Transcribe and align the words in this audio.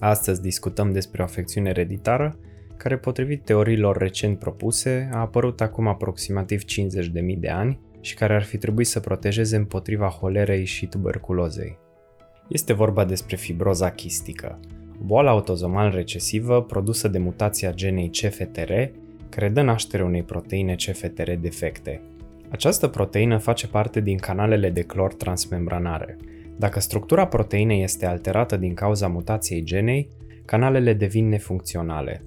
Astăzi 0.00 0.42
discutăm 0.42 0.92
despre 0.92 1.22
o 1.22 1.24
afecțiune 1.24 1.68
ereditară 1.68 2.38
care, 2.76 2.96
potrivit 2.96 3.44
teoriilor 3.44 3.96
recent 3.96 4.38
propuse, 4.38 5.10
a 5.12 5.18
apărut 5.18 5.60
acum 5.60 5.86
aproximativ 5.86 6.62
50.000 6.64 7.38
de 7.38 7.48
ani 7.48 7.78
și 8.00 8.14
care 8.14 8.34
ar 8.34 8.42
fi 8.42 8.58
trebuit 8.58 8.86
să 8.86 9.00
protejeze 9.00 9.56
împotriva 9.56 10.08
holerei 10.08 10.64
și 10.64 10.86
tuberculozei. 10.86 11.78
Este 12.48 12.72
vorba 12.72 13.04
despre 13.04 13.36
fibroza 13.36 13.90
chistică, 13.90 14.58
o 15.00 15.04
boală 15.04 15.28
autozomal 15.28 15.90
recesivă 15.90 16.62
produsă 16.62 17.08
de 17.08 17.18
mutația 17.18 17.72
genei 17.72 18.10
CFTR, 18.10 18.72
care 19.28 19.48
dă 19.48 19.62
naștere 19.62 20.02
unei 20.02 20.22
proteine 20.22 20.74
CFTR 20.74 21.30
defecte. 21.40 22.00
Această 22.48 22.88
proteină 22.88 23.38
face 23.38 23.68
parte 23.68 24.00
din 24.00 24.16
canalele 24.16 24.70
de 24.70 24.82
clor 24.82 25.14
transmembranare, 25.14 26.16
dacă 26.60 26.80
structura 26.80 27.26
proteinei 27.26 27.82
este 27.82 28.06
alterată 28.06 28.56
din 28.56 28.74
cauza 28.74 29.08
mutației 29.08 29.62
genei, 29.62 30.08
canalele 30.44 30.92
devin 30.92 31.28
nefuncționale. 31.28 32.22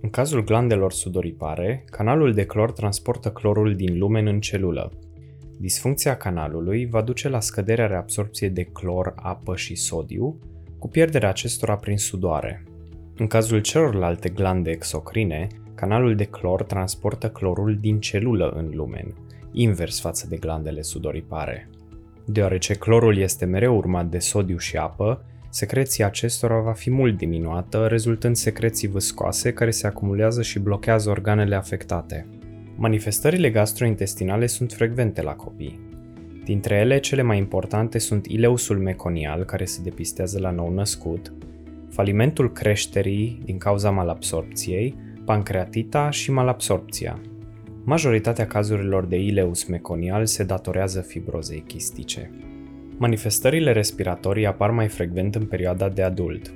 În 0.00 0.10
cazul 0.10 0.44
glandelor 0.44 0.92
sudoripare, 0.92 1.84
canalul 1.90 2.32
de 2.32 2.44
clor 2.44 2.72
transportă 2.72 3.30
clorul 3.30 3.74
din 3.74 3.98
lumen 3.98 4.26
în 4.26 4.40
celulă. 4.40 4.92
Disfuncția 5.58 6.16
canalului 6.16 6.86
va 6.86 7.02
duce 7.02 7.28
la 7.28 7.40
scăderea 7.40 7.86
reabsorpției 7.86 8.50
de 8.50 8.62
clor, 8.62 9.12
apă 9.16 9.56
și 9.56 9.74
sodiu, 9.74 10.38
cu 10.78 10.88
pierderea 10.88 11.28
acestora 11.28 11.76
prin 11.76 11.98
sudoare. 11.98 12.64
În 13.16 13.26
cazul 13.26 13.60
celorlalte 13.60 14.28
glande 14.28 14.70
exocrine, 14.70 15.46
canalul 15.74 16.14
de 16.14 16.24
clor 16.24 16.62
transportă 16.62 17.30
clorul 17.30 17.78
din 17.80 18.00
celulă 18.00 18.48
în 18.56 18.70
lumen, 18.74 19.14
invers 19.52 20.00
față 20.00 20.26
de 20.28 20.36
glandele 20.36 20.82
sudoripare. 20.82 21.68
Deoarece 22.24 22.74
clorul 22.74 23.18
este 23.18 23.44
mereu 23.44 23.76
urmat 23.76 24.06
de 24.06 24.18
sodiu 24.18 24.56
și 24.56 24.76
apă, 24.76 25.24
secreția 25.50 26.06
acestora 26.06 26.60
va 26.60 26.72
fi 26.72 26.90
mult 26.90 27.16
diminuată, 27.16 27.86
rezultând 27.86 28.36
secreții 28.36 28.88
viscoase 28.88 29.52
care 29.52 29.70
se 29.70 29.86
acumulează 29.86 30.42
și 30.42 30.58
blochează 30.58 31.10
organele 31.10 31.54
afectate. 31.54 32.26
Manifestările 32.76 33.50
gastrointestinale 33.50 34.46
sunt 34.46 34.72
frecvente 34.72 35.22
la 35.22 35.32
copii. 35.32 35.80
Dintre 36.44 36.74
ele, 36.74 36.98
cele 36.98 37.22
mai 37.22 37.38
importante 37.38 37.98
sunt 37.98 38.26
ileusul 38.26 38.78
meconial, 38.78 39.44
care 39.44 39.64
se 39.64 39.82
depistează 39.82 40.38
la 40.38 40.50
nou 40.50 40.74
născut, 40.74 41.32
falimentul 41.90 42.52
creșterii 42.52 43.40
din 43.44 43.58
cauza 43.58 43.90
malabsorpției, 43.90 44.94
pancreatita 45.24 46.10
și 46.10 46.30
malabsorpția, 46.30 47.20
Majoritatea 47.84 48.46
cazurilor 48.46 49.04
de 49.06 49.16
ileus 49.16 49.64
meconial 49.64 50.26
se 50.26 50.44
datorează 50.44 51.00
fibrozei 51.00 51.64
chistice. 51.66 52.30
Manifestările 52.96 53.72
respiratorii 53.72 54.46
apar 54.46 54.70
mai 54.70 54.88
frecvent 54.88 55.34
în 55.34 55.44
perioada 55.44 55.88
de 55.88 56.02
adult. 56.02 56.54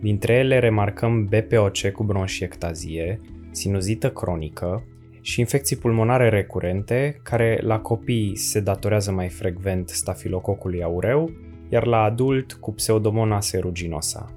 Dintre 0.00 0.32
ele 0.32 0.58
remarcăm 0.58 1.24
BPOC 1.24 1.90
cu 1.92 2.04
bronșiectazie, 2.04 3.20
sinuzită 3.50 4.10
cronică 4.10 4.84
și 5.20 5.40
infecții 5.40 5.76
pulmonare 5.76 6.28
recurente, 6.28 7.20
care 7.22 7.60
la 7.62 7.78
copii 7.78 8.36
se 8.36 8.60
datorează 8.60 9.12
mai 9.12 9.28
frecvent 9.28 9.88
stafilococului 9.88 10.82
aureu, 10.82 11.30
iar 11.68 11.86
la 11.86 12.02
adult 12.02 12.52
cu 12.52 12.72
pseudomonas 12.72 13.52
aeruginosa. 13.52 14.32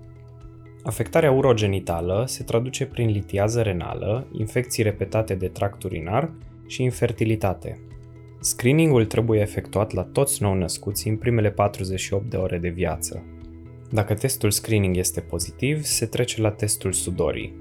Afectarea 0.83 1.31
urogenitală 1.31 2.23
se 2.27 2.43
traduce 2.43 2.85
prin 2.85 3.09
litiază 3.09 3.61
renală, 3.61 4.27
infecții 4.31 4.83
repetate 4.83 5.35
de 5.35 5.47
tract 5.47 5.83
urinar 5.83 6.31
și 6.67 6.83
infertilitate. 6.83 7.79
Screeningul 8.39 9.05
trebuie 9.05 9.41
efectuat 9.41 9.91
la 9.91 10.03
toți 10.03 10.41
nou-născuți 10.41 11.07
în 11.07 11.17
primele 11.17 11.51
48 11.51 12.29
de 12.29 12.37
ore 12.37 12.57
de 12.57 12.69
viață. 12.69 13.23
Dacă 13.89 14.13
testul 14.13 14.51
screening 14.51 14.97
este 14.97 15.19
pozitiv, 15.19 15.83
se 15.83 16.05
trece 16.05 16.41
la 16.41 16.51
testul 16.51 16.91
sudorii. 16.91 17.53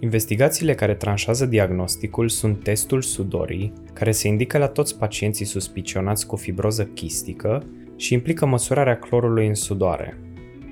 Investigațiile 0.00 0.74
care 0.74 0.94
tranșează 0.94 1.46
diagnosticul 1.46 2.28
sunt 2.28 2.62
testul 2.62 3.02
sudorii, 3.02 3.72
care 3.92 4.10
se 4.10 4.28
indică 4.28 4.58
la 4.58 4.68
toți 4.68 4.98
pacienții 4.98 5.44
suspicionați 5.44 6.26
cu 6.26 6.36
fibroză 6.36 6.84
chistică 6.84 7.64
și 7.96 8.12
implică 8.12 8.46
măsurarea 8.46 8.98
clorului 8.98 9.46
în 9.46 9.54
sudoare. 9.54 10.18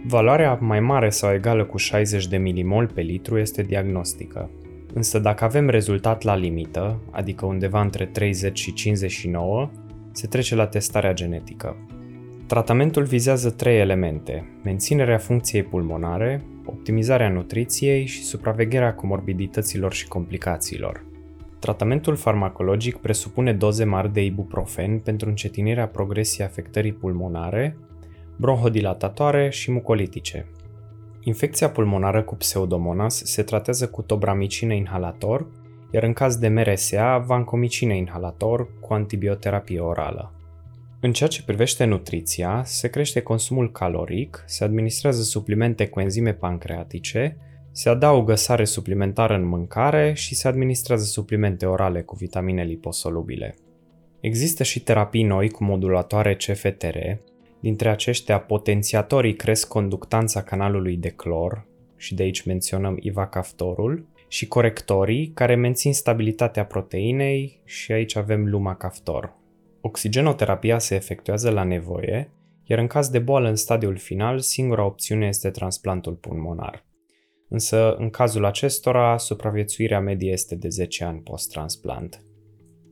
Valoarea 0.06 0.58
mai 0.60 0.80
mare 0.80 1.10
sau 1.10 1.32
egală 1.32 1.64
cu 1.64 1.76
60 1.76 2.26
de 2.26 2.36
milimol 2.36 2.86
pe 2.94 3.00
litru 3.00 3.38
este 3.38 3.62
diagnostică. 3.62 4.50
Însă 4.94 5.18
dacă 5.18 5.44
avem 5.44 5.68
rezultat 5.68 6.22
la 6.22 6.36
limită, 6.36 7.00
adică 7.10 7.46
undeva 7.46 7.80
între 7.80 8.06
30 8.06 8.58
și 8.58 8.72
59, 8.72 9.70
se 10.12 10.26
trece 10.26 10.54
la 10.54 10.66
testarea 10.66 11.12
genetică. 11.12 11.76
Tratamentul 12.46 13.02
vizează 13.02 13.50
trei 13.50 13.78
elemente: 13.78 14.60
menținerea 14.64 15.18
funcției 15.18 15.62
pulmonare, 15.62 16.44
optimizarea 16.64 17.28
nutriției 17.28 18.06
și 18.06 18.22
supravegherea 18.22 18.94
comorbidităților 18.94 19.92
și 19.92 20.08
complicațiilor. 20.08 21.04
Tratamentul 21.58 22.16
farmacologic 22.16 22.96
presupune 22.96 23.52
doze 23.52 23.84
mari 23.84 24.12
de 24.12 24.24
ibuprofen 24.24 24.98
pentru 24.98 25.28
încetinirea 25.28 25.86
progresiei 25.86 26.46
afectării 26.46 26.92
pulmonare 26.92 27.76
bronhodilatatoare 28.40 29.48
și 29.50 29.70
mucolitice. 29.70 30.46
Infecția 31.22 31.70
pulmonară 31.70 32.22
cu 32.22 32.34
pseudomonas 32.34 33.22
se 33.24 33.42
tratează 33.42 33.88
cu 33.88 34.02
tobramicine 34.02 34.76
inhalator, 34.76 35.46
iar 35.90 36.02
în 36.02 36.12
caz 36.12 36.36
de 36.36 36.48
MRSA, 36.48 37.18
vancomicine 37.18 37.96
inhalator 37.96 38.68
cu 38.80 38.92
antibioterapie 38.92 39.80
orală. 39.80 40.34
În 41.00 41.12
ceea 41.12 41.28
ce 41.28 41.44
privește 41.44 41.84
nutriția, 41.84 42.62
se 42.64 42.88
crește 42.88 43.20
consumul 43.20 43.72
caloric, 43.72 44.44
se 44.46 44.64
administrează 44.64 45.22
suplimente 45.22 45.88
cu 45.88 46.00
enzime 46.00 46.32
pancreatice, 46.32 47.36
se 47.72 47.88
adaugă 47.88 48.34
sare 48.34 48.64
suplimentară 48.64 49.34
în 49.34 49.48
mâncare 49.48 50.12
și 50.12 50.34
se 50.34 50.48
administrează 50.48 51.04
suplimente 51.04 51.66
orale 51.66 52.02
cu 52.02 52.16
vitamine 52.16 52.64
liposolubile. 52.64 53.54
Există 54.20 54.62
și 54.62 54.82
terapii 54.82 55.22
noi 55.22 55.50
cu 55.50 55.64
modulatoare 55.64 56.34
CFTR, 56.34 56.96
Dintre 57.60 57.88
aceștia, 57.88 58.40
potențiatorii 58.40 59.34
cresc 59.34 59.68
conductanța 59.68 60.42
canalului 60.42 60.96
de 60.96 61.08
clor, 61.08 61.66
și 61.96 62.14
de 62.14 62.22
aici 62.22 62.42
menționăm 62.42 62.96
ivacaftorul, 63.00 64.08
și 64.28 64.48
corectorii 64.48 65.30
care 65.34 65.54
mențin 65.54 65.94
stabilitatea 65.94 66.64
proteinei 66.64 67.60
și 67.64 67.92
aici 67.92 68.16
avem 68.16 68.48
lumacaftor. 68.48 69.36
Oxigenoterapia 69.80 70.78
se 70.78 70.94
efectuează 70.94 71.50
la 71.50 71.62
nevoie, 71.62 72.32
iar 72.64 72.78
în 72.78 72.86
caz 72.86 73.08
de 73.08 73.18
boală 73.18 73.48
în 73.48 73.56
stadiul 73.56 73.96
final, 73.96 74.38
singura 74.38 74.84
opțiune 74.84 75.26
este 75.26 75.50
transplantul 75.50 76.14
pulmonar. 76.14 76.84
Însă, 77.48 77.94
în 77.94 78.10
cazul 78.10 78.44
acestora, 78.44 79.16
supraviețuirea 79.16 80.00
medie 80.00 80.32
este 80.32 80.54
de 80.54 80.68
10 80.68 81.04
ani 81.04 81.20
post-transplant. 81.20 82.24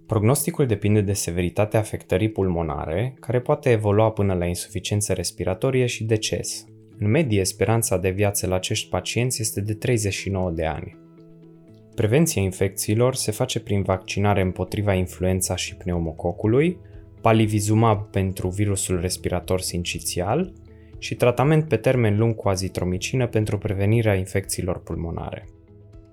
Prognosticul 0.08 0.66
depinde 0.66 1.00
de 1.00 1.12
severitatea 1.12 1.80
afectării 1.80 2.30
pulmonare, 2.30 3.14
care 3.20 3.40
poate 3.40 3.70
evolua 3.70 4.10
până 4.10 4.34
la 4.34 4.44
insuficiență 4.44 5.12
respiratorie 5.12 5.86
și 5.86 6.04
deces. 6.04 6.64
În 6.98 7.10
medie, 7.10 7.44
speranța 7.44 7.98
de 7.98 8.10
viață 8.10 8.46
la 8.46 8.54
acești 8.54 8.88
pacienți 8.88 9.40
este 9.40 9.60
de 9.60 9.74
39 9.74 10.50
de 10.50 10.64
ani. 10.64 10.96
Prevenția 11.94 12.42
infecțiilor 12.42 13.14
se 13.14 13.30
face 13.30 13.60
prin 13.60 13.82
vaccinare 13.82 14.40
împotriva 14.40 14.94
influența 14.94 15.56
și 15.56 15.76
pneumococului, 15.76 16.78
palivizumab 17.20 18.10
pentru 18.10 18.48
virusul 18.48 19.00
respirator 19.00 19.60
sincițial 19.60 20.52
și 20.98 21.14
tratament 21.14 21.68
pe 21.68 21.76
termen 21.76 22.18
lung 22.18 22.34
cu 22.34 22.48
azitromicină 22.48 23.26
pentru 23.26 23.58
prevenirea 23.58 24.14
infecțiilor 24.14 24.82
pulmonare. 24.82 25.48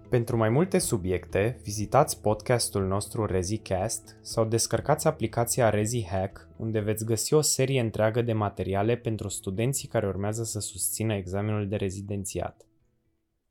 Pentru 0.09 0.37
mai 0.37 0.49
multe 0.49 0.77
subiecte, 0.77 1.59
vizitați 1.63 2.21
podcastul 2.21 2.87
nostru 2.87 3.25
ReziCast 3.25 4.17
sau 4.21 4.45
descărcați 4.45 5.07
aplicația 5.07 5.69
ReziHack, 5.69 6.47
unde 6.55 6.79
veți 6.79 7.05
găsi 7.05 7.33
o 7.33 7.41
serie 7.41 7.79
întreagă 7.79 8.21
de 8.21 8.33
materiale 8.33 8.95
pentru 8.95 9.27
studenții 9.27 9.87
care 9.87 10.07
urmează 10.07 10.43
să 10.43 10.59
susțină 10.59 11.13
examenul 11.13 11.67
de 11.67 11.75
rezidențiat. 11.75 12.65